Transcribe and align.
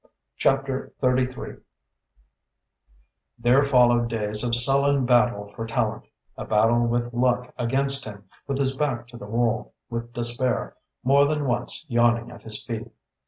CHAPTER 0.35 0.93
XIX 0.99 1.57
There 3.37 3.61
followed 3.61 4.07
days 4.09 4.43
of 4.43 4.55
sullen 4.55 5.05
battle 5.05 5.47
for 5.49 5.67
Tallente, 5.67 6.09
a 6.35 6.43
battle 6.43 6.87
with 6.87 7.13
luck 7.13 7.53
against 7.55 8.05
him, 8.05 8.27
with 8.47 8.57
his 8.57 8.75
back 8.75 9.05
to 9.09 9.17
the 9.17 9.27
wall, 9.27 9.75
with 9.91 10.11
despair 10.13 10.75
more 11.03 11.27
than 11.27 11.45
once 11.45 11.85
yawning 11.87 12.31
at 12.31 12.41
his 12.41 12.65
feet. 12.65 12.91